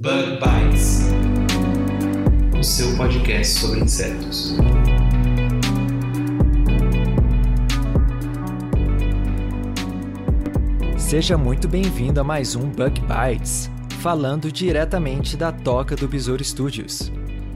[0.00, 1.00] Bug Bites,
[2.56, 4.54] o seu podcast sobre insetos.
[10.96, 17.10] Seja muito bem-vindo a mais um Bug Bites, falando diretamente da toca do Besouro Studios.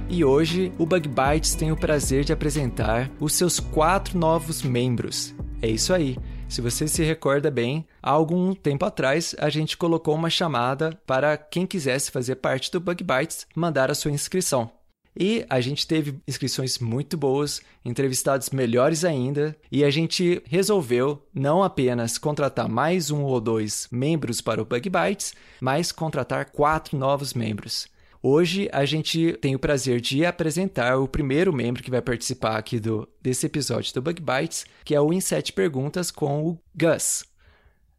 [0.08, 5.32] E hoje o Bug Bites tem o prazer de apresentar os seus quatro novos membros.
[5.62, 6.18] É isso aí.
[6.52, 11.34] Se você se recorda bem, há algum tempo atrás a gente colocou uma chamada para
[11.34, 14.70] quem quisesse fazer parte do Bug Bites mandar a sua inscrição.
[15.18, 21.62] E a gente teve inscrições muito boas, entrevistados melhores ainda, e a gente resolveu não
[21.62, 27.32] apenas contratar mais um ou dois membros para o Bug Bites, mas contratar quatro novos
[27.32, 27.88] membros.
[28.24, 32.78] Hoje a gente tem o prazer de apresentar o primeiro membro que vai participar aqui
[32.78, 37.24] do, desse episódio do Bug Bites, que é o Em Sete Perguntas com o Gus.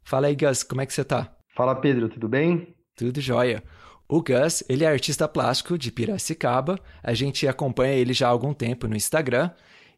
[0.02, 1.36] Fala aí, Gus, como é que você tá?
[1.54, 2.74] Fala Pedro, tudo bem?
[2.96, 3.62] Tudo jóia.
[4.08, 6.80] O Gus, ele é artista plástico de Piracicaba.
[7.04, 9.52] A gente acompanha ele já há algum tempo no Instagram.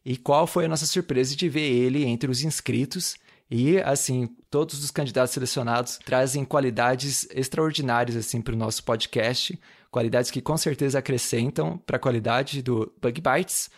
[0.04, 3.16] E qual foi a nossa surpresa de ver ele entre os inscritos?
[3.48, 9.56] E, assim, todos os candidatos selecionados trazem qualidades extraordinárias, assim, para o nosso podcast.
[9.96, 13.70] Qualidades que com certeza acrescentam para a qualidade do Bug Bites.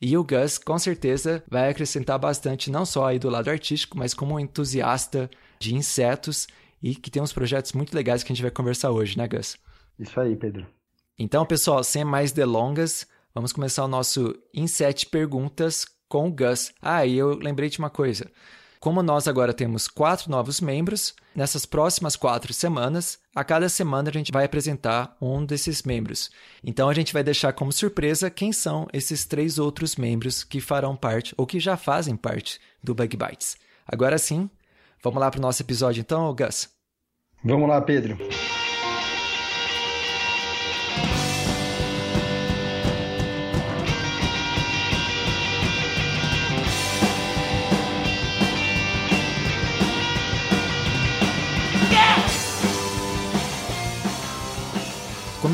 [0.00, 4.14] E o Gus, com certeza, vai acrescentar bastante, não só aí do lado artístico, mas
[4.14, 6.46] como um entusiasta de insetos
[6.80, 9.56] e que tem uns projetos muito legais que a gente vai conversar hoje, né, Gus?
[9.98, 10.64] Isso aí, Pedro.
[11.18, 16.72] Então, pessoal, sem mais delongas, vamos começar o nosso Em Sete Perguntas com o Gus.
[16.80, 18.30] Ah, e eu lembrei de uma coisa.
[18.84, 24.12] Como nós agora temos quatro novos membros, nessas próximas quatro semanas, a cada semana a
[24.12, 26.30] gente vai apresentar um desses membros.
[26.62, 30.94] Então a gente vai deixar como surpresa quem são esses três outros membros que farão
[30.94, 33.56] parte ou que já fazem parte do Bug Bites.
[33.86, 34.50] Agora sim,
[35.02, 36.68] vamos lá para o nosso episódio então, Gus?
[37.42, 38.18] Vamos lá, Pedro.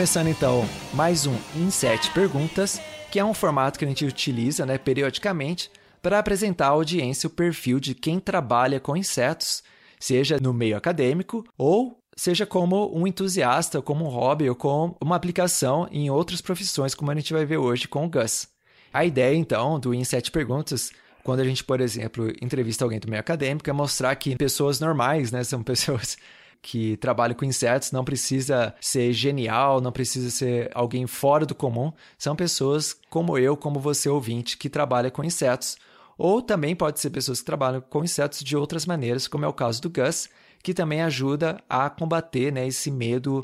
[0.01, 2.81] Começando então mais um Em Sete Perguntas,
[3.13, 7.31] que é um formato que a gente utiliza né, periodicamente para apresentar à audiência o
[7.31, 9.63] perfil de quem trabalha com insetos,
[9.99, 15.17] seja no meio acadêmico ou seja como um entusiasta, como um hobby ou com uma
[15.17, 18.49] aplicação em outras profissões, como a gente vai ver hoje com o Gus.
[18.95, 23.07] A ideia então do Em Sete Perguntas quando a gente, por exemplo, entrevista alguém do
[23.07, 26.17] meio acadêmico, é mostrar que pessoas normais, né, são pessoas
[26.63, 31.93] que trabalham com insetos, não precisa ser genial, não precisa ser alguém fora do comum,
[32.19, 35.77] são pessoas como eu, como você ouvinte, que trabalha com insetos.
[36.19, 39.55] Ou também pode ser pessoas que trabalham com insetos de outras maneiras, como é o
[39.55, 40.29] caso do Gus,
[40.63, 43.43] que também ajuda a combater né, esse medo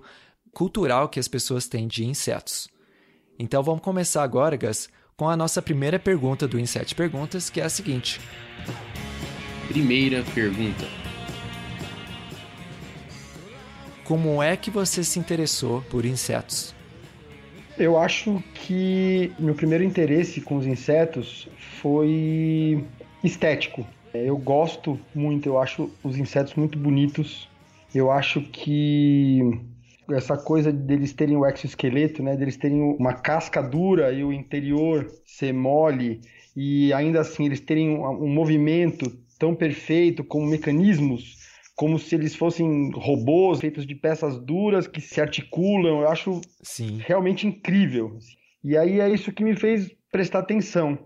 [0.53, 2.69] cultural que as pessoas têm de insetos.
[3.39, 7.61] Então vamos começar agora, Gus, com a nossa primeira pergunta do Em Sete Perguntas, que
[7.61, 8.21] é a seguinte.
[9.69, 11.06] Primeira pergunta.
[14.07, 16.73] Como é que você se interessou por insetos?
[17.77, 21.49] Eu acho que meu primeiro interesse com os insetos
[21.81, 22.85] foi
[23.25, 23.85] estético.
[24.15, 27.49] Eu gosto muito, eu acho os insetos muito bonitos.
[27.93, 29.41] Eu acho que
[30.13, 35.11] essa coisa deles terem o exoesqueleto, né, deles terem uma casca dura e o interior
[35.25, 36.21] ser mole
[36.57, 41.46] e ainda assim eles terem um, movimento tão perfeito como mecanismos
[41.77, 46.01] como se eles fossem robôs feitos de peças duras que se articulam.
[46.01, 46.99] Eu acho Sim.
[47.05, 48.19] realmente incrível.
[48.65, 50.99] E aí é isso que me fez prestar atenção.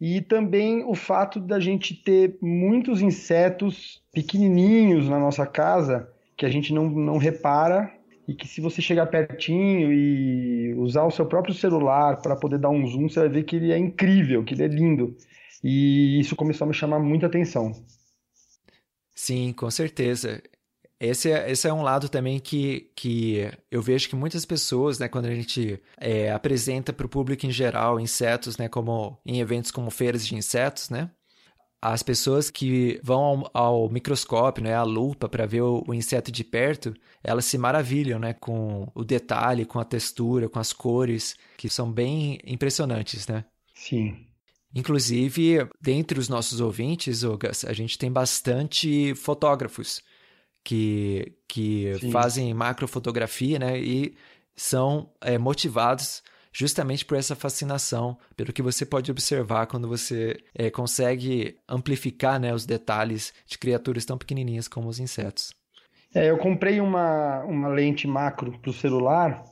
[0.00, 6.48] E também o fato da gente ter muitos insetos pequenininhos na nossa casa que a
[6.48, 7.92] gente não, não repara
[8.26, 12.70] e que se você chegar pertinho e usar o seu próprio celular para poder dar
[12.70, 15.14] um zoom, você vai ver que ele é incrível, que ele é lindo.
[15.62, 17.72] E isso começou a me chamar muita atenção.
[19.14, 20.42] Sim, com certeza.
[20.98, 25.08] Esse é, esse é um lado também que, que eu vejo que muitas pessoas, né,
[25.08, 29.70] quando a gente é, apresenta para o público em geral insetos, né, como em eventos
[29.70, 31.10] como feiras de insetos, né,
[31.82, 36.32] as pessoas que vão ao, ao microscópio, né, à lupa para ver o, o, inseto
[36.32, 41.36] de perto, elas se maravilham, né, com o detalhe, com a textura, com as cores,
[41.58, 43.44] que são bem impressionantes, né?
[43.74, 44.26] Sim.
[44.74, 50.02] Inclusive, dentre os nossos ouvintes, Gas, a gente tem bastante fotógrafos
[50.64, 54.16] que, que fazem macrofotografia, né, e
[54.56, 56.22] são é, motivados
[56.52, 62.54] justamente por essa fascinação, pelo que você pode observar quando você é, consegue amplificar né,
[62.54, 65.52] os detalhes de criaturas tão pequenininhas como os insetos.
[66.14, 69.44] É, eu comprei uma, uma lente macro para o celular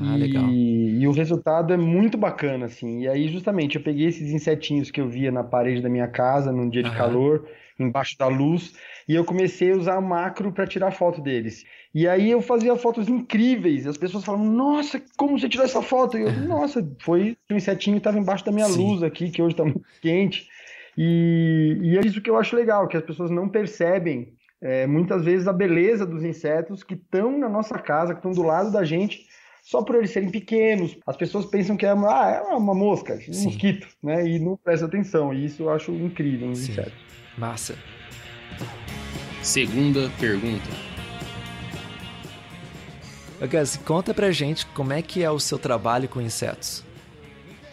[0.00, 3.02] ah, e, e, o resultado é muito bacana, assim.
[3.02, 6.50] E aí, justamente, eu peguei esses insetinhos que eu via na parede da minha casa
[6.50, 6.98] num dia de Aham.
[6.98, 7.48] calor,
[7.78, 8.74] embaixo da luz,
[9.08, 11.64] e eu comecei a usar macro para tirar foto deles.
[11.94, 15.82] E aí eu fazia fotos incríveis, e as pessoas falavam, nossa, como você tirou essa
[15.82, 16.18] foto?
[16.18, 18.76] E eu, nossa, foi o insetinho estava embaixo da minha Sim.
[18.76, 20.48] luz aqui, que hoje está muito quente.
[20.96, 24.32] E, e, é isso que eu acho legal, que as pessoas não percebem
[24.62, 28.42] é, muitas vezes a beleza dos insetos que estão na nossa casa, que estão do
[28.42, 29.26] lado da gente,
[29.64, 30.96] só por eles serem pequenos.
[31.06, 33.44] As pessoas pensam que é uma, ah, é uma mosca, um Sim.
[33.46, 34.28] mosquito, né?
[34.28, 35.32] E não presta atenção.
[35.32, 36.72] E isso eu acho incrível nos Sim.
[36.72, 36.92] insetos.
[37.38, 37.74] Massa.
[39.42, 40.68] Segunda pergunta.
[43.50, 46.84] Gus, conta pra gente como é que é o seu trabalho com insetos.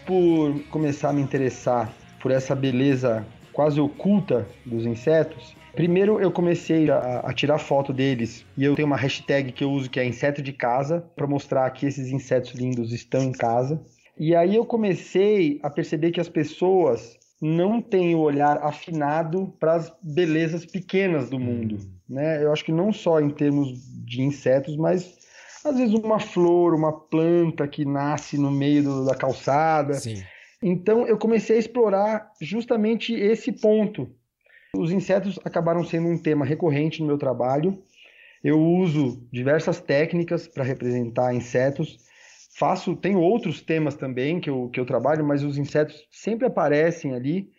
[0.06, 6.90] Por começar a me interessar por essa beleza quase oculta dos insetos, primeiro eu comecei
[6.90, 10.06] a, a, tirar foto deles e eu tenho uma hashtag que eu uso que é
[10.06, 13.82] inseto de casa para mostrar que esses insetos lindos estão em casa.
[14.18, 19.74] E aí eu comecei a perceber que as pessoas não tem o olhar afinado para
[19.74, 21.76] as belezas pequenas do mundo.
[21.76, 21.92] Hum.
[22.08, 22.44] Né?
[22.44, 25.18] Eu acho que não só em termos de insetos, mas
[25.66, 29.94] às vezes uma flor, uma planta que nasce no meio do, da calçada.
[29.94, 30.22] Sim.
[30.62, 34.10] Então eu comecei a explorar justamente esse ponto.
[34.76, 37.82] Os insetos acabaram sendo um tema recorrente no meu trabalho.
[38.44, 41.98] Eu uso diversas técnicas para representar insetos
[42.62, 47.14] faço, tenho outros temas também que eu, que eu trabalho, mas os insetos sempre aparecem
[47.14, 47.50] ali.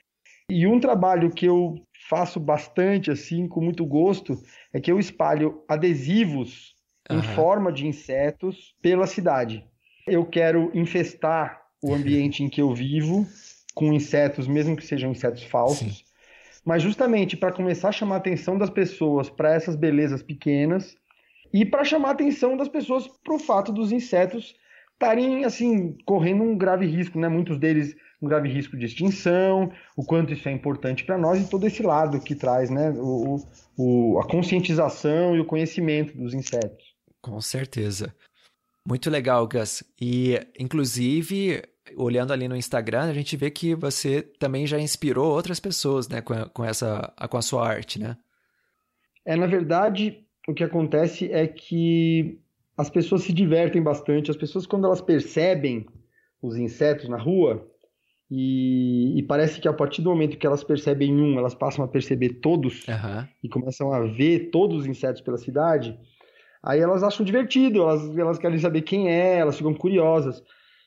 [0.48, 1.74] E um trabalho que eu
[2.08, 4.40] faço bastante, assim, com muito gosto,
[4.72, 6.74] é que eu espalho adesivos
[7.10, 7.18] uhum.
[7.18, 9.64] em forma de insetos pela cidade.
[10.06, 13.26] Eu quero infestar o ambiente em que eu vivo
[13.74, 16.01] com insetos, mesmo que sejam insetos falsos, Sim.
[16.64, 20.96] Mas justamente para começar a chamar a atenção das pessoas para essas belezas pequenas
[21.52, 24.54] e para chamar a atenção das pessoas para o fato dos insetos
[24.92, 27.28] estarem assim correndo um grave risco, né?
[27.28, 31.50] Muitos deles um grave risco de extinção, o quanto isso é importante para nós e
[31.50, 32.90] todo esse lado que traz, né?
[32.96, 33.44] O,
[33.76, 36.94] o, a conscientização e o conhecimento dos insetos.
[37.20, 38.14] Com certeza.
[38.86, 39.82] Muito legal, Gus.
[40.00, 41.62] E, inclusive,
[41.96, 46.20] olhando ali no Instagram, a gente vê que você também já inspirou outras pessoas, né,
[46.20, 48.16] com, com essa, com a sua arte, né?
[49.24, 52.40] É, na verdade, o que acontece é que
[52.76, 54.30] as pessoas se divertem bastante.
[54.30, 55.86] As pessoas, quando elas percebem
[56.40, 57.68] os insetos na rua,
[58.34, 61.88] e, e, parece que a partir do momento que elas percebem um, elas passam a
[61.88, 63.28] perceber todos uhum.
[63.44, 65.98] e começam a ver todos os insetos pela cidade,
[66.62, 70.42] aí elas acham divertido, elas, elas querem saber quem é, elas ficam curiosas.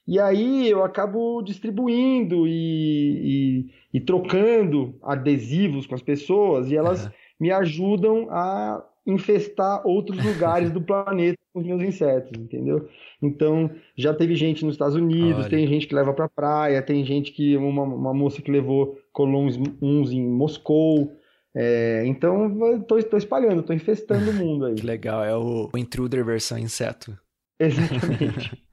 [0.08, 7.06] E aí eu acabo distribuindo e, e, e trocando adesivos com as pessoas e elas
[7.06, 7.12] uhum.
[7.40, 12.88] me ajudam a infestar outros lugares do planeta com os meus insetos, entendeu?
[13.22, 15.50] Então, já teve gente nos Estados Unidos, Olha.
[15.50, 19.58] tem gente que leva para praia, tem gente que uma, uma moça que levou colons
[19.82, 21.16] uns em Moscou.
[21.56, 22.52] É, então,
[22.98, 24.76] estou espalhando, estou infestando o mundo aí.
[24.76, 27.18] Que legal, é o, o intruder versão inseto.
[27.60, 28.62] Exatamente.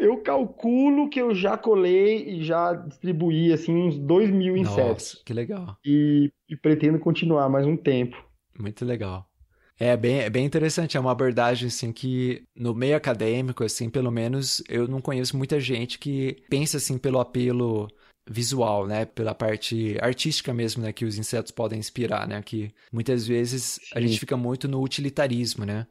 [0.00, 5.14] eu calculo que eu já colei e já distribuí assim uns 2 mil insetos.
[5.14, 5.76] Nossa, que legal.
[5.84, 8.16] E, e pretendo continuar mais um tempo.
[8.58, 9.30] Muito legal.
[9.78, 14.10] É bem, é bem interessante, é uma abordagem assim que no meio acadêmico, assim, pelo
[14.10, 17.88] menos eu não conheço muita gente que pensa assim pelo apelo
[18.28, 23.26] visual, né, pela parte artística mesmo, né, que os insetos podem inspirar, né, que muitas
[23.26, 23.86] vezes Sim.
[23.94, 25.86] a gente fica muito no utilitarismo, né,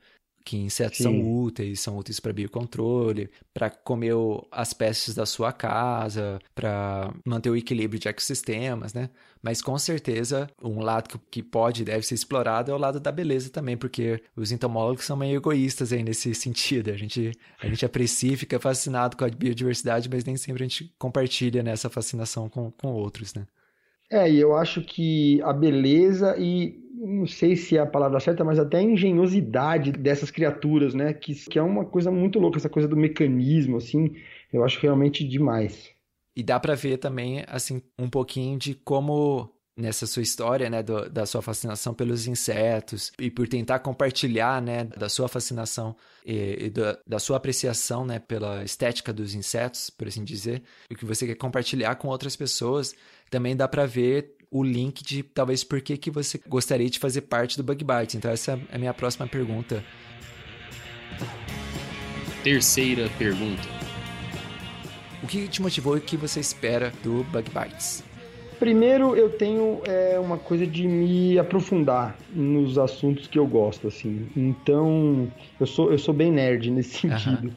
[0.49, 1.03] que insetos Sim.
[1.03, 4.15] são úteis, são úteis para biocontrole, para comer
[4.51, 9.11] as pestes da sua casa, para manter o equilíbrio de ecossistemas, né?
[9.43, 13.11] Mas com certeza, um lado que pode e deve ser explorado é o lado da
[13.11, 16.89] beleza também, porque os entomólogos são meio egoístas aí nesse sentido.
[16.89, 20.67] A gente, a gente aprecia e fica fascinado com a biodiversidade, mas nem sempre a
[20.67, 23.45] gente compartilha nessa fascinação com, com outros, né?
[24.09, 28.43] É, e eu acho que a beleza e não sei se é a palavra certa,
[28.43, 31.13] mas até a engenhosidade dessas criaturas, né?
[31.13, 34.15] Que, que é uma coisa muito louca, essa coisa do mecanismo, assim,
[34.51, 35.91] eu acho realmente demais.
[36.35, 41.09] E dá para ver também, assim, um pouquinho de como nessa sua história, né, do,
[41.09, 46.69] da sua fascinação pelos insetos e por tentar compartilhar, né, da sua fascinação e, e
[46.69, 51.25] da, da, sua apreciação, né, pela estética dos insetos, por assim dizer, o que você
[51.25, 52.93] quer compartilhar com outras pessoas,
[53.29, 57.21] também dá para ver o link de talvez por que, que você gostaria de fazer
[57.21, 58.15] parte do Bug Bites.
[58.15, 59.83] Então essa é a minha próxima pergunta.
[62.43, 63.61] Terceira pergunta.
[65.21, 68.03] O que te motivou e o que você espera do Bug Bites?
[68.59, 74.27] Primeiro, eu tenho é, uma coisa de me aprofundar nos assuntos que eu gosto, assim.
[74.35, 77.47] Então, eu sou, eu sou bem nerd nesse sentido.
[77.47, 77.53] Uhum.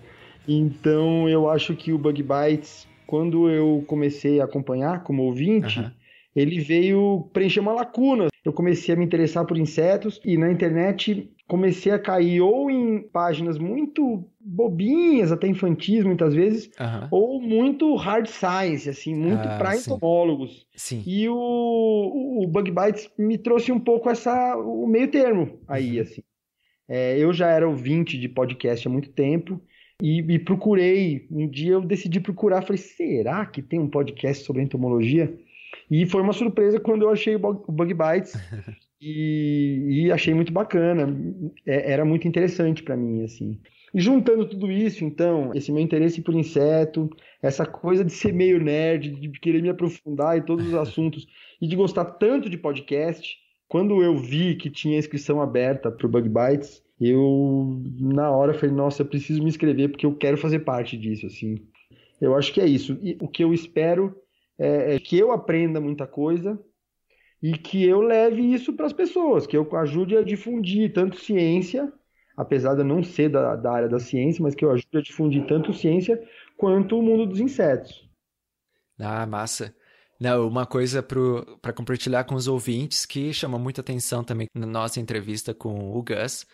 [0.47, 5.91] Então, eu acho que o Bug Bites, quando eu comecei a acompanhar como ouvinte, uhum.
[6.35, 8.29] Ele veio preencher uma lacuna.
[8.45, 13.03] Eu comecei a me interessar por insetos e na internet comecei a cair ou em
[13.03, 17.09] páginas muito bobinhas, até infantis muitas vezes, uhum.
[17.11, 20.67] ou muito hard science, assim, muito ah, para entomólogos.
[20.75, 21.03] Sim.
[21.07, 21.35] E o,
[22.43, 26.03] o Bug Bites me trouxe um pouco essa o meio termo aí, uhum.
[26.03, 26.23] assim.
[26.89, 29.61] É, eu já era ouvinte de podcast há muito tempo
[30.03, 34.63] e, e, procurei, um dia eu decidi procurar, falei, será que tem um podcast sobre
[34.63, 35.33] entomologia?
[35.91, 38.35] E foi uma surpresa quando eu achei o Bug Bites
[39.01, 41.15] e, e achei muito bacana,
[41.67, 43.61] é, era muito interessante para mim, assim.
[43.95, 47.11] E juntando tudo isso, então, esse meu interesse por inseto,
[47.43, 51.27] essa coisa de ser meio nerd, de querer me aprofundar em todos os assuntos
[51.61, 53.37] e de gostar tanto de podcast,
[53.69, 58.75] quando eu vi que tinha inscrição aberta para o Bug Bites, eu na hora falei,
[58.75, 61.57] nossa, eu preciso me inscrever porque eu quero fazer parte disso, assim.
[62.21, 62.99] Eu acho que é isso.
[63.03, 64.15] E o que eu espero
[64.59, 66.59] é, é que eu aprenda muita coisa
[67.43, 71.93] e que eu leve isso para as pessoas, que eu ajude a difundir tanto ciência,
[72.37, 75.03] apesar de eu não ser da, da área da ciência, mas que eu ajude a
[75.03, 76.23] difundir tanto ciência
[76.57, 78.09] quanto o mundo dos insetos.
[79.01, 79.75] Ah, massa.
[80.21, 85.01] Não, uma coisa para compartilhar com os ouvintes que chamou muita atenção também na nossa
[85.01, 86.47] entrevista com o Gus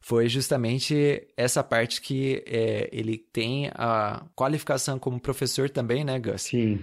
[0.00, 6.40] foi justamente essa parte que é, ele tem a qualificação como professor também, né, Gus?
[6.40, 6.82] Sim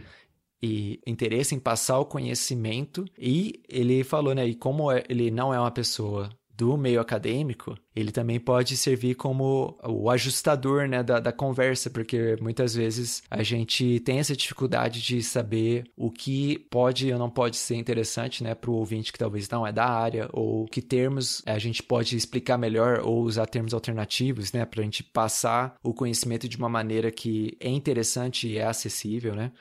[0.62, 3.06] e interesse em passar o conhecimento.
[3.18, 4.46] E ele falou, né?
[4.46, 9.14] E como é, ele não é uma pessoa do meio acadêmico, ele também pode servir
[9.14, 15.00] como o ajustador né, da, da, conversa, porque muitas vezes a gente tem essa dificuldade
[15.00, 19.20] de saber o que pode ou não pode ser interessante né, para o ouvinte que
[19.20, 23.46] talvez não é da área, ou que termos a gente pode explicar melhor ou usar
[23.46, 28.48] termos alternativos né, para a gente passar o conhecimento de uma maneira que é interessante
[28.48, 29.36] e é acessível.
[29.36, 29.52] Né?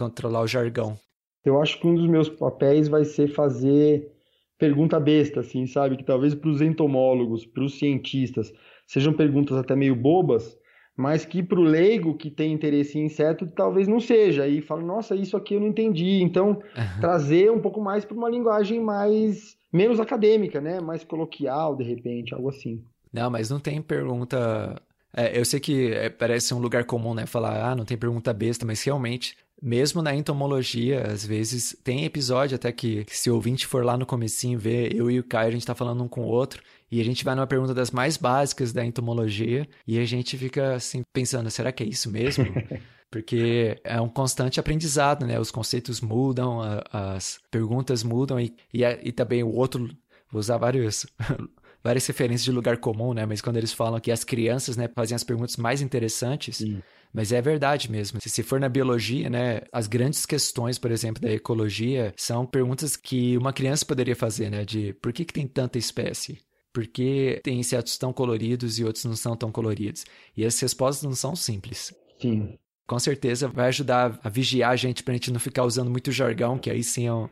[0.00, 0.96] Controlar o jargão.
[1.44, 4.10] Eu acho que um dos meus papéis vai ser fazer
[4.58, 5.96] pergunta besta, assim, sabe?
[5.96, 8.52] Que talvez para os entomólogos, para os cientistas,
[8.86, 10.56] sejam perguntas até meio bobas,
[10.96, 14.46] mas que para o leigo que tem interesse em inseto talvez não seja.
[14.46, 16.22] E fala, nossa, isso aqui eu não entendi.
[16.22, 17.00] Então, uhum.
[17.00, 20.80] trazer um pouco mais para uma linguagem mais menos acadêmica, né?
[20.80, 22.82] Mais coloquial, de repente, algo assim.
[23.12, 24.80] Não, mas não tem pergunta.
[25.16, 27.24] É, eu sei que é, parece um lugar comum, né?
[27.24, 32.54] Falar, ah, não tem pergunta besta, mas realmente mesmo na entomologia, às vezes tem episódio
[32.54, 35.48] até que, que, se o ouvinte for lá no comecinho ver, eu e o Caio,
[35.48, 37.90] a gente tá falando um com o outro, e a gente vai numa pergunta das
[37.90, 42.44] mais básicas da entomologia, e a gente fica assim pensando, será que é isso mesmo?
[43.10, 45.38] Porque é um constante aprendizado, né?
[45.40, 49.88] Os conceitos mudam, a, as perguntas mudam, e, e, e também o outro,
[50.30, 51.06] vou usar vários
[51.82, 53.26] várias referências de lugar comum, né?
[53.26, 56.82] Mas quando eles falam que as crianças, né, fazem as perguntas mais interessantes, Sim.
[57.12, 58.20] Mas é verdade mesmo.
[58.22, 63.36] Se for na biologia, né, as grandes questões, por exemplo, da ecologia, são perguntas que
[63.36, 66.38] uma criança poderia fazer, né, de por que, que tem tanta espécie?
[66.72, 70.04] Por que tem insetos tão coloridos e outros não são tão coloridos?
[70.36, 71.92] E as respostas não são simples.
[72.20, 72.56] Sim.
[72.86, 76.12] Com certeza vai ajudar a vigiar a gente para a gente não ficar usando muito
[76.12, 77.28] jargão, que aí sim é um,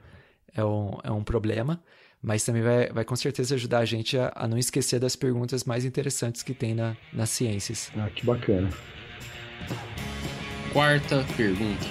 [0.55, 1.81] é um, é um problema
[2.21, 5.65] mas também vai, vai com certeza ajudar a gente a, a, não esquecer das perguntas
[5.65, 7.93] mais interessantes que tem na, nas ciências.
[7.97, 8.71] Ah, que bacana.
[10.73, 11.87] Quarta pergunta.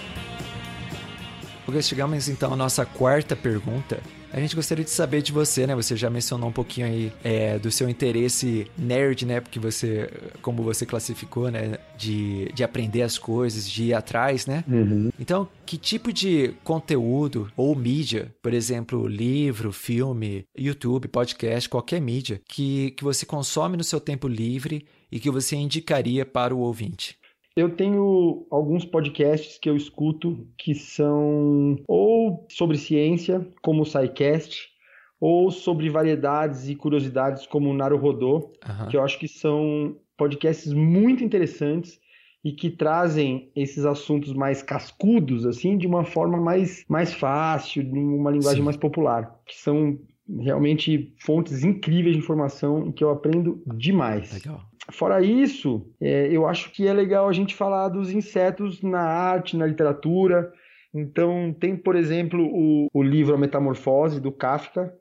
[1.67, 4.01] Ok, chegamos então à nossa quarta pergunta.
[4.31, 5.73] A gente gostaria de saber de você, né?
[5.75, 9.39] Você já mencionou um pouquinho aí é, do seu interesse nerd, né?
[9.39, 10.09] Porque você,
[10.41, 11.77] como você classificou, né?
[11.97, 14.63] De, de aprender as coisas, de ir atrás, né?
[14.67, 15.11] Uhum.
[15.19, 22.41] Então, que tipo de conteúdo ou mídia, por exemplo, livro, filme, YouTube, podcast, qualquer mídia,
[22.47, 27.17] que, que você consome no seu tempo livre e que você indicaria para o ouvinte?
[27.57, 34.69] Eu tenho alguns podcasts que eu escuto que são ou sobre ciência, como o SciCast,
[35.19, 38.87] ou sobre variedades e curiosidades, como o Naruhodô, uhum.
[38.89, 41.99] que eu acho que são podcasts muito interessantes
[42.43, 47.97] e que trazem esses assuntos mais cascudos, assim, de uma forma mais, mais fácil, de
[47.97, 48.65] uma linguagem Sim.
[48.65, 49.97] mais popular, que são
[50.39, 54.33] realmente fontes incríveis de informação e que eu aprendo demais.
[54.33, 54.61] Legal.
[54.91, 59.57] Fora isso, é, eu acho que é legal a gente falar dos insetos na arte,
[59.57, 60.51] na literatura.
[60.93, 64.93] Então, tem, por exemplo, o, o livro A Metamorfose, do Kafka,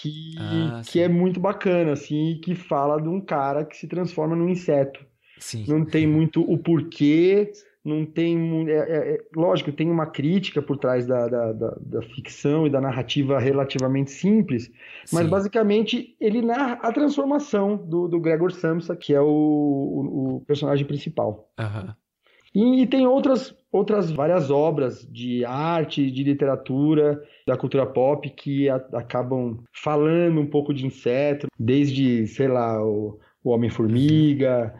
[0.00, 4.34] que, Ah, que é muito bacana, assim, que fala de um cara que se transforma
[4.34, 5.04] num inseto.
[5.38, 5.64] Sim.
[5.68, 7.52] Não tem muito o porquê,
[7.86, 8.68] não tem.
[8.68, 12.70] é- é- é- lógico, tem uma crítica por trás da, da, da- da ficção e
[12.70, 14.70] da narrativa relativamente simples,
[15.12, 15.30] mas Sim.
[15.30, 20.84] basicamente ele narra a transformação do, do Gregor Samsa, que é o, o- o personagem
[20.86, 21.48] principal.
[21.58, 21.94] Aham.
[22.54, 28.68] E, e tem outras, outras várias obras de arte, de literatura, da cultura pop que
[28.68, 34.74] a- acabam falando um pouco de inseto, desde, sei lá, o, o Homem-Formiga,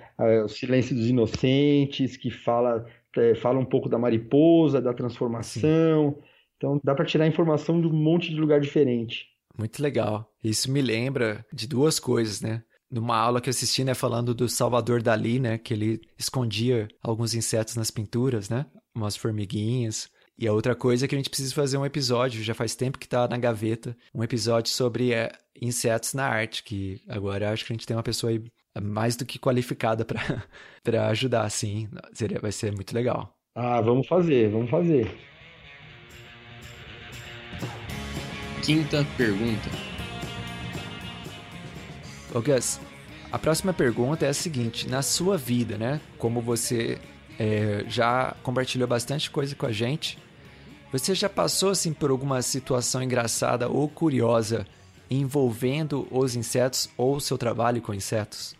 [0.44, 6.18] o Silêncio dos Inocentes, que fala, eh, fala um pouco da mariposa, da transformação.
[6.56, 9.26] Então dá para tirar informação de um monte de lugar diferente.
[9.58, 10.30] Muito legal.
[10.42, 12.62] Isso me lembra de duas coisas, né?
[12.90, 17.34] Numa aula que eu assisti, né, falando do Salvador Dali, né, que ele escondia alguns
[17.34, 20.08] insetos nas pinturas, né, umas formiguinhas.
[20.38, 22.98] E a outra coisa é que a gente precisa fazer um episódio, já faz tempo
[22.98, 27.72] que tá na gaveta, um episódio sobre é, insetos na arte, que agora acho que
[27.72, 28.40] a gente tem uma pessoa aí
[28.80, 30.42] mais do que qualificada para
[30.82, 31.88] para ajudar, assim.
[32.12, 33.34] Seria, vai ser muito legal.
[33.54, 35.10] Ah, vamos fazer, vamos fazer.
[38.62, 39.70] Quinta pergunta.
[42.34, 42.80] Ô Gus,
[43.32, 46.00] a próxima pergunta é a seguinte: na sua vida, né?
[46.18, 46.98] Como você
[47.38, 50.18] é, já compartilhou bastante coisa com a gente,
[50.92, 54.66] você já passou assim por alguma situação engraçada ou curiosa
[55.10, 58.56] envolvendo os insetos ou o seu trabalho com insetos?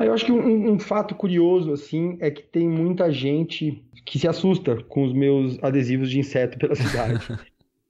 [0.00, 4.18] Ah, eu acho que um, um fato curioso, assim, é que tem muita gente que
[4.18, 7.20] se assusta com os meus adesivos de inseto pela cidade.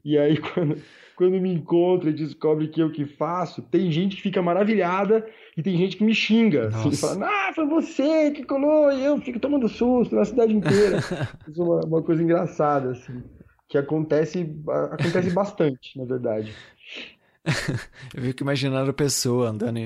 [0.05, 0.77] e aí, quando,
[1.15, 5.25] quando me encontra e descobre que eu que faço, tem gente que fica maravilhada
[5.57, 6.67] e tem gente que me xinga.
[6.67, 10.99] Assim, fala, ah, foi você que colou, e eu fico tomando susto na cidade inteira.
[11.47, 13.23] Isso é uma, uma coisa engraçada, assim,
[13.69, 14.53] que acontece,
[14.91, 16.53] acontece bastante, na verdade.
[18.13, 19.79] Eu fico imaginando a pessoa andando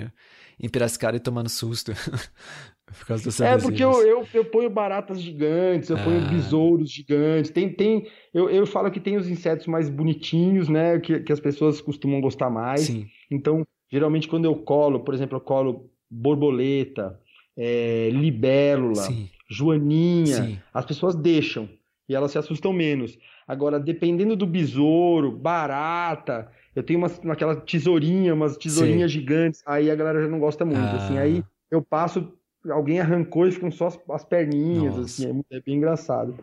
[0.60, 1.92] em, Piracicaba e tomando susto
[2.86, 6.30] por causa dos É, porque eu, eu, eu ponho baratas gigantes, eu ponho Ah.
[6.30, 7.50] besouros gigantes.
[7.50, 10.98] Tem, tem, eu, eu falo que tem os insetos mais bonitinhos, né?
[11.00, 12.82] Que, que as pessoas costumam gostar mais.
[12.82, 17.18] Sim, Então, geralmente, quando eu colo, por exemplo, eu colo borboleta,
[17.56, 20.58] é, libélula, sim, joaninha, sim.
[20.72, 21.68] as pessoas deixam
[22.08, 23.16] e elas se assustam menos.
[23.46, 29.94] Agora, dependendo do besouro, barata, eu tenho umas, aquela tesourinha, umas tesourinhas gigantes, aí a
[29.94, 30.96] galera já não gosta muito, Ah.
[30.96, 32.32] assim, aí eu passo,
[32.70, 35.22] alguém arrancou e ficam só as, as perninhas, Nossa.
[35.24, 36.34] assim, é, é bem engraçado.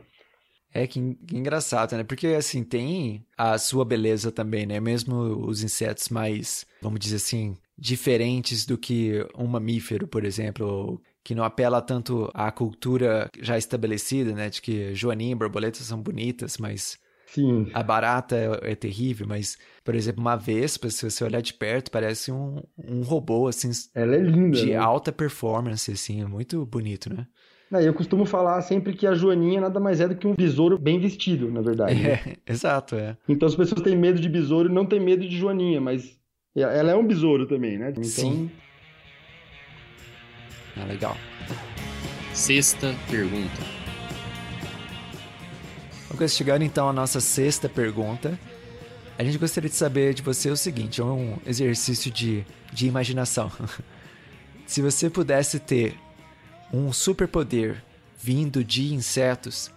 [0.73, 2.03] É que, que engraçado, né?
[2.05, 4.79] Porque assim, tem a sua beleza também, né?
[4.79, 5.15] Mesmo
[5.45, 11.43] os insetos mais, vamos dizer assim, diferentes do que um mamífero, por exemplo, que não
[11.43, 14.49] apela tanto à cultura já estabelecida, né?
[14.49, 16.97] De que joaninha e borboletas são bonitas, mas
[17.33, 19.25] Sim, a barata é, é terrível.
[19.27, 23.69] Mas, por exemplo, uma vespa, se você olhar de perto, parece um, um robô, assim,
[23.95, 24.75] ela é linda, de né?
[24.75, 27.25] alta performance, assim, é muito bonito, né?
[27.73, 30.77] É, Eu costumo falar sempre que a joaninha nada mais é do que um besouro
[30.77, 31.95] bem vestido, na verdade.
[31.95, 32.11] né?
[32.11, 33.15] É, exato, é.
[33.29, 36.19] Então as pessoas têm medo de besouro e não têm medo de joaninha, mas
[36.53, 37.91] ela é um besouro também, né?
[37.91, 38.51] Então, Sim.
[40.75, 41.15] Ah, legal.
[42.33, 43.80] Sexta pergunta.
[46.13, 48.37] Vamos chegando então à nossa sexta pergunta.
[49.17, 53.49] A gente gostaria de saber de você o seguinte: é um exercício de, de imaginação.
[54.67, 55.95] Se você pudesse ter
[56.73, 57.81] um superpoder
[58.17, 59.71] vindo de insetos,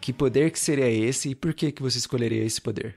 [0.00, 2.96] que poder que seria esse e por que, que você escolheria esse poder?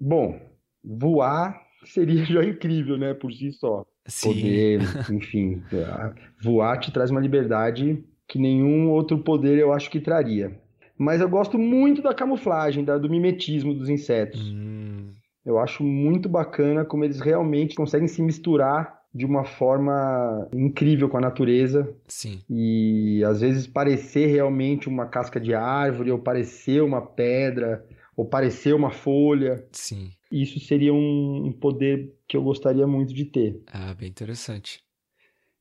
[0.00, 0.40] Bom,
[0.82, 3.14] voar seria já incrível, né?
[3.14, 3.84] Por si só.
[4.06, 4.80] Sim, Poder,
[5.12, 5.62] enfim,
[6.42, 10.61] voar te traz uma liberdade que nenhum outro poder eu acho que traria.
[11.02, 14.40] Mas eu gosto muito da camuflagem, da- do mimetismo dos insetos.
[14.40, 15.10] Hum,
[15.44, 21.16] Eu acho muito bacana como eles realmente conseguem se misturar de uma forma incrível com
[21.18, 27.02] a natureza sim, e às vezes parecer realmente uma casca de árvore, ou parecer uma
[27.04, 27.84] pedra,
[28.16, 29.66] ou parecer uma folha.
[29.72, 30.12] sim.
[30.30, 33.60] Isso seria um um poder que eu gostaria muito de ter.
[33.70, 34.80] Ah, bem interessante.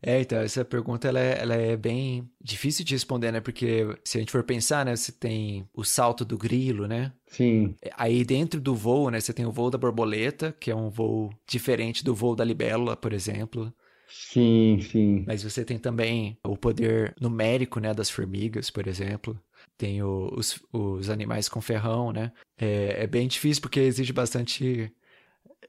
[0.04, 3.40] É, então, essa pergunta ela é, ela é bem difícil de responder, né?
[3.40, 4.96] Porque se a gente for pensar, né?
[4.96, 7.14] Você tem o salto do grilo, né?
[7.28, 9.20] Sim, Aí dentro do voo, né?
[9.20, 12.98] Você tem o voo da borboleta, que é um voo diferente do voo da libélula,
[12.98, 13.72] por exemplo.
[14.08, 15.24] Sim, sim.
[15.26, 19.40] Mas você tem também o poder numérico, né, das formigas, por exemplo.
[19.78, 22.32] Tem o, os, os animais com ferrão, né?
[22.58, 24.92] É, é bem difícil porque exige bastante,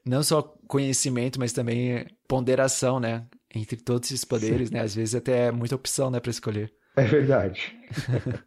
[0.05, 3.25] não só conhecimento, mas também ponderação, né?
[3.53, 4.75] Entre todos esses poderes, sim.
[4.75, 4.81] né?
[4.81, 6.73] Às vezes até é muita opção, né, para escolher.
[6.95, 7.77] É verdade.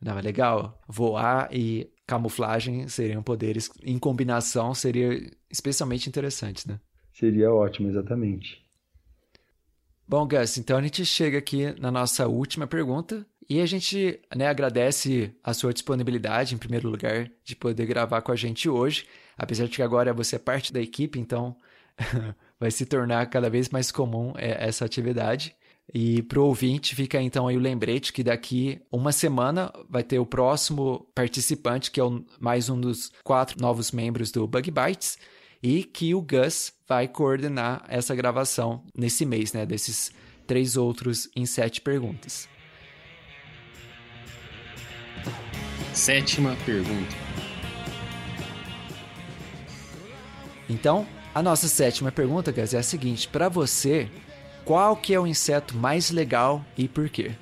[0.00, 0.80] Não, é legal.
[0.88, 6.80] Voar e camuflagem seriam poderes em combinação, seria especialmente interessantes, né?
[7.14, 8.62] Seria ótimo, exatamente.
[10.06, 14.46] Bom, Gus, então a gente chega aqui na nossa última pergunta e a gente né,
[14.46, 19.06] agradece a sua disponibilidade, em primeiro lugar, de poder gravar com a gente hoje.
[19.38, 21.56] Apesar de que agora você é parte da equipe, então
[22.62, 25.52] vai se tornar cada vez mais comum é, essa atividade.
[25.92, 30.20] E para o ouvinte fica então aí o lembrete que daqui uma semana vai ter
[30.20, 35.18] o próximo participante, que é o, mais um dos quatro novos membros do Bug Bites,
[35.60, 39.66] e que o Gus vai coordenar essa gravação nesse mês, né?
[39.66, 40.12] Desses
[40.46, 42.48] três outros em sete perguntas.
[45.92, 47.14] Sétima pergunta.
[50.70, 54.08] Então, a nossa sétima pergunta, Gus, é a seguinte: para você,
[54.64, 57.32] qual que é o inseto mais legal e por quê?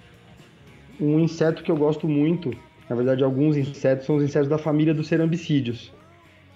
[1.00, 2.50] Um inseto que eu gosto muito,
[2.88, 5.92] na verdade alguns insetos são os insetos da família dos cerambicídeos,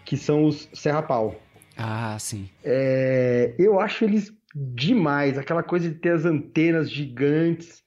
[0.05, 1.41] que são os serrapau.
[1.77, 2.49] Ah, sim.
[2.63, 7.83] É, eu acho eles demais, aquela coisa de ter as antenas gigantes,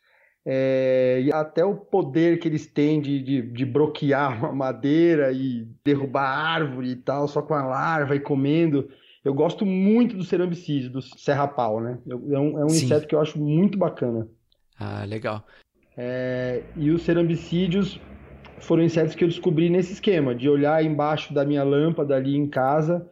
[0.50, 5.68] é, e até o poder que eles têm de, de, de, bloquear uma madeira e
[5.84, 8.90] derrubar árvore e tal, só com a larva e comendo.
[9.28, 11.98] Eu gosto muito do cerambicídio, do serrapau, né?
[12.08, 14.26] Eu, é um, é um inseto que eu acho muito bacana.
[14.80, 15.46] Ah, legal.
[15.98, 18.00] É, e os cerambicídios
[18.60, 22.48] foram insetos que eu descobri nesse esquema, de olhar embaixo da minha lâmpada ali em
[22.48, 23.06] casa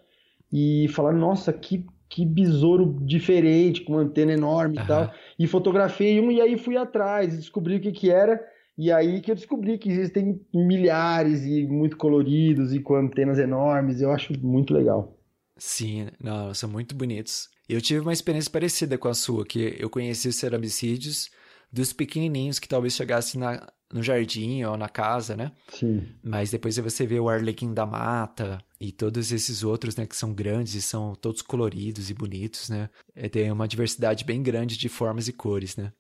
[0.50, 4.84] e falar, nossa, que, que besouro diferente, com uma antena enorme uhum.
[4.86, 5.12] e tal.
[5.38, 8.42] E fotografei um e aí fui atrás, descobri o que que era.
[8.78, 14.02] E aí que eu descobri que existem milhares e muito coloridos e com antenas enormes.
[14.02, 15.15] Eu acho muito legal.
[15.58, 17.50] Sim, não, são muito bonitos.
[17.68, 21.30] Eu tive uma experiência parecida com a sua, que eu conheci os ceramicídeos
[21.72, 25.52] dos pequenininhos que talvez chegassem na, no jardim ou na casa, né?
[25.70, 26.08] Sim.
[26.24, 30.34] Mas depois você vê o arlequim da mata e todos esses outros, né, que são
[30.34, 32.90] grandes e são todos coloridos e bonitos, né?
[33.16, 35.92] É, tem uma diversidade bem grande de formas e cores, né?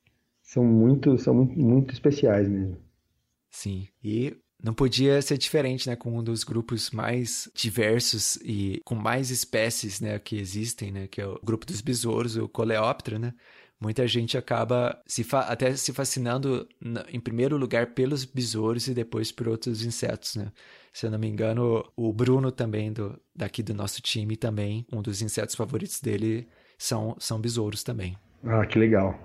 [0.42, 2.78] São muito, são muito, muito especiais mesmo.
[3.50, 3.88] Sim.
[4.04, 9.30] E não podia ser diferente, né, com um dos grupos mais diversos e com mais
[9.30, 13.36] espécies, né, que existem, né, que é o grupo dos besouros, o Coleóptero, né?
[13.80, 16.68] Muita gente acaba se até se fascinando
[17.14, 20.52] em primeiro lugar pelos besouros e depois por outros insetos, né?
[20.92, 25.02] Se eu não me engano, o Bruno também do daqui do nosso time também, um
[25.02, 28.18] dos insetos favoritos dele são são besouros também.
[28.44, 29.20] Ah, que legal.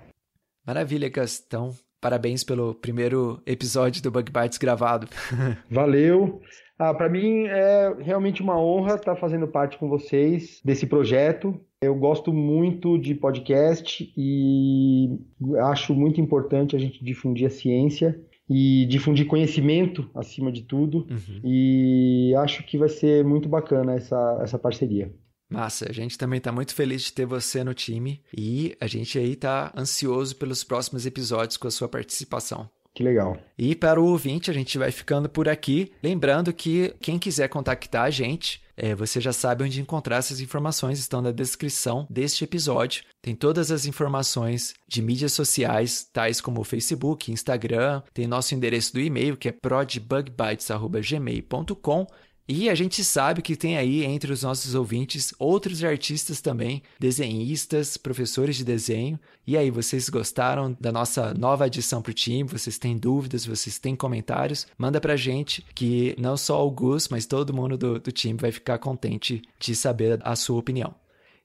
[0.67, 1.73] Maravilha, Gastão.
[2.01, 5.07] Parabéns pelo primeiro episódio do Bug Bites gravado.
[5.69, 6.41] Valeu.
[6.79, 11.61] Ah, para mim é realmente uma honra estar fazendo parte com vocês desse projeto.
[11.79, 15.15] Eu gosto muito de podcast e
[15.59, 21.07] acho muito importante a gente difundir a ciência e difundir conhecimento acima de tudo.
[21.07, 21.41] Uhum.
[21.43, 25.13] E acho que vai ser muito bacana essa, essa parceria.
[25.51, 29.19] Massa, a gente também está muito feliz de ter você no time e a gente
[29.19, 32.69] aí está ansioso pelos próximos episódios com a sua participação.
[32.93, 33.37] Que legal.
[33.57, 35.93] E para o ouvinte, a gente vai ficando por aqui.
[36.03, 40.99] Lembrando que quem quiser contactar a gente, é, você já sabe onde encontrar essas informações,
[40.99, 43.05] estão na descrição deste episódio.
[43.21, 48.99] Tem todas as informações de mídias sociais, tais como Facebook, Instagram, tem nosso endereço do
[48.99, 52.07] e-mail, que é prodbugbytes.gmail.com
[52.47, 57.97] e a gente sabe que tem aí entre os nossos ouvintes outros artistas também, desenhistas,
[57.97, 59.19] professores de desenho.
[59.45, 62.43] E aí, vocês gostaram da nossa nova adição para o time?
[62.49, 63.45] Vocês têm dúvidas?
[63.45, 64.67] Vocês têm comentários?
[64.77, 68.51] Manda pra gente que não só o Gus, mas todo mundo do, do time vai
[68.51, 70.93] ficar contente de saber a sua opinião.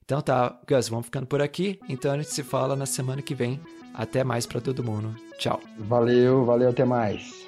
[0.03, 1.79] Então tá, Gus, vamos ficando por aqui.
[1.87, 3.59] Então a gente se fala na semana que vem.
[3.93, 5.15] Até mais para todo mundo.
[5.39, 5.59] Tchau.
[5.79, 7.47] Valeu, valeu, até mais.